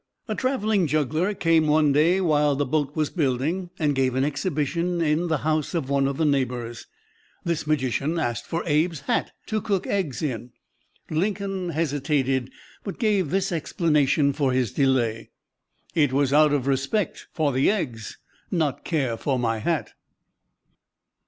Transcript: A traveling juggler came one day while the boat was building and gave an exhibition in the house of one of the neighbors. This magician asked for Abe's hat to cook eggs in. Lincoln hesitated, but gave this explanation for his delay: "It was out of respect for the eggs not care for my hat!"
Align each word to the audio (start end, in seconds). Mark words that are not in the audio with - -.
A 0.27 0.33
traveling 0.33 0.87
juggler 0.87 1.35
came 1.35 1.67
one 1.67 1.91
day 1.91 2.19
while 2.19 2.55
the 2.55 2.65
boat 2.65 2.95
was 2.95 3.11
building 3.11 3.69
and 3.77 3.93
gave 3.93 4.15
an 4.15 4.23
exhibition 4.23 4.99
in 4.99 5.27
the 5.27 5.37
house 5.45 5.75
of 5.75 5.91
one 5.91 6.07
of 6.07 6.17
the 6.17 6.25
neighbors. 6.25 6.87
This 7.43 7.67
magician 7.67 8.17
asked 8.17 8.47
for 8.47 8.63
Abe's 8.65 9.01
hat 9.01 9.31
to 9.45 9.61
cook 9.61 9.85
eggs 9.85 10.23
in. 10.23 10.53
Lincoln 11.11 11.69
hesitated, 11.69 12.49
but 12.83 12.97
gave 12.97 13.29
this 13.29 13.51
explanation 13.51 14.33
for 14.33 14.53
his 14.53 14.71
delay: 14.73 15.29
"It 15.93 16.11
was 16.11 16.33
out 16.33 16.51
of 16.51 16.65
respect 16.65 17.27
for 17.31 17.51
the 17.53 17.69
eggs 17.69 18.17
not 18.49 18.83
care 18.83 19.15
for 19.17 19.37
my 19.37 19.59
hat!" 19.59 19.93